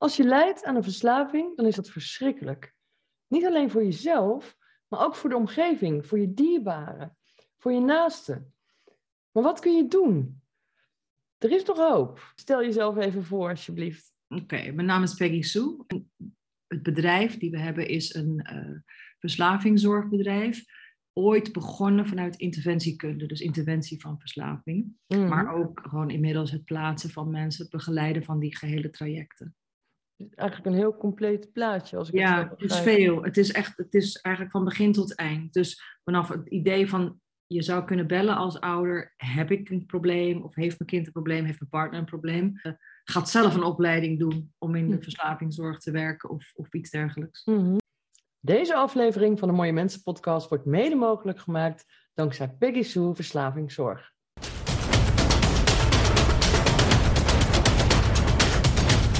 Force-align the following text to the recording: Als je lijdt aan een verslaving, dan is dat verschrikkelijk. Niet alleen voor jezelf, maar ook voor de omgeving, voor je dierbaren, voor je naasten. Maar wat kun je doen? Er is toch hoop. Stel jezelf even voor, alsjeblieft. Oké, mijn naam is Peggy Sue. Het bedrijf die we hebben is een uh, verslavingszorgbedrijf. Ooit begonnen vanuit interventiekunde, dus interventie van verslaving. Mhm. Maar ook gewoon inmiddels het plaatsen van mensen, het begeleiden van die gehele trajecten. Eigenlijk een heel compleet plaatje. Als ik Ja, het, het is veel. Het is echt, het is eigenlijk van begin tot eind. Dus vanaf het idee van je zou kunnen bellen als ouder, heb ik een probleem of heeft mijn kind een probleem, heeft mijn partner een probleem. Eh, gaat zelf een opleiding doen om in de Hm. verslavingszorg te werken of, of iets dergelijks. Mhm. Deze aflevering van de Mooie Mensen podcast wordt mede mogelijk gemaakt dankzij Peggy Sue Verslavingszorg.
Als 0.00 0.16
je 0.16 0.24
lijdt 0.24 0.64
aan 0.64 0.76
een 0.76 0.82
verslaving, 0.82 1.56
dan 1.56 1.66
is 1.66 1.74
dat 1.74 1.90
verschrikkelijk. 1.90 2.74
Niet 3.26 3.46
alleen 3.46 3.70
voor 3.70 3.84
jezelf, 3.84 4.56
maar 4.88 5.04
ook 5.04 5.14
voor 5.14 5.30
de 5.30 5.36
omgeving, 5.36 6.06
voor 6.06 6.18
je 6.18 6.34
dierbaren, 6.34 7.16
voor 7.58 7.72
je 7.72 7.80
naasten. 7.80 8.54
Maar 9.32 9.42
wat 9.42 9.60
kun 9.60 9.76
je 9.76 9.88
doen? 9.88 10.42
Er 11.38 11.50
is 11.50 11.64
toch 11.64 11.78
hoop. 11.78 12.32
Stel 12.34 12.62
jezelf 12.62 12.96
even 12.96 13.24
voor, 13.24 13.48
alsjeblieft. 13.48 14.12
Oké, 14.28 14.70
mijn 14.72 14.86
naam 14.86 15.02
is 15.02 15.14
Peggy 15.14 15.42
Sue. 15.42 15.84
Het 16.66 16.82
bedrijf 16.82 17.38
die 17.38 17.50
we 17.50 17.58
hebben 17.58 17.88
is 17.88 18.14
een 18.14 18.48
uh, 18.52 18.78
verslavingszorgbedrijf. 19.18 20.64
Ooit 21.12 21.52
begonnen 21.52 22.06
vanuit 22.06 22.36
interventiekunde, 22.36 23.26
dus 23.26 23.40
interventie 23.40 24.00
van 24.00 24.18
verslaving. 24.18 24.96
Mhm. 25.06 25.28
Maar 25.28 25.54
ook 25.54 25.80
gewoon 25.82 26.10
inmiddels 26.10 26.50
het 26.50 26.64
plaatsen 26.64 27.10
van 27.10 27.30
mensen, 27.30 27.62
het 27.62 27.72
begeleiden 27.72 28.24
van 28.24 28.38
die 28.38 28.56
gehele 28.56 28.90
trajecten. 28.90 29.54
Eigenlijk 30.34 30.70
een 30.70 30.80
heel 30.80 30.96
compleet 30.96 31.52
plaatje. 31.52 31.96
Als 31.96 32.08
ik 32.08 32.14
Ja, 32.14 32.38
het, 32.38 32.50
het 32.50 32.70
is 32.70 32.78
veel. 32.78 33.22
Het 33.22 33.36
is 33.36 33.52
echt, 33.52 33.76
het 33.76 33.94
is 33.94 34.16
eigenlijk 34.20 34.54
van 34.54 34.64
begin 34.64 34.92
tot 34.92 35.14
eind. 35.14 35.52
Dus 35.52 35.98
vanaf 36.04 36.28
het 36.28 36.48
idee 36.48 36.88
van 36.88 37.20
je 37.46 37.62
zou 37.62 37.84
kunnen 37.84 38.06
bellen 38.06 38.36
als 38.36 38.60
ouder, 38.60 39.14
heb 39.16 39.50
ik 39.50 39.70
een 39.70 39.86
probleem 39.86 40.42
of 40.42 40.54
heeft 40.54 40.78
mijn 40.78 40.90
kind 40.90 41.06
een 41.06 41.12
probleem, 41.12 41.44
heeft 41.44 41.58
mijn 41.58 41.70
partner 41.70 41.98
een 42.00 42.06
probleem. 42.06 42.58
Eh, 42.62 42.72
gaat 43.04 43.30
zelf 43.30 43.54
een 43.54 43.62
opleiding 43.62 44.18
doen 44.18 44.52
om 44.58 44.74
in 44.74 44.88
de 44.88 44.96
Hm. 44.96 45.02
verslavingszorg 45.02 45.78
te 45.78 45.90
werken 45.90 46.30
of, 46.30 46.52
of 46.54 46.74
iets 46.74 46.90
dergelijks. 46.90 47.44
Mhm. 47.44 47.76
Deze 48.40 48.74
aflevering 48.74 49.38
van 49.38 49.48
de 49.48 49.54
Mooie 49.54 49.72
Mensen 49.72 50.02
podcast 50.02 50.48
wordt 50.48 50.64
mede 50.64 50.94
mogelijk 50.94 51.38
gemaakt 51.40 51.84
dankzij 52.14 52.48
Peggy 52.58 52.82
Sue 52.82 53.14
Verslavingszorg. 53.14 54.12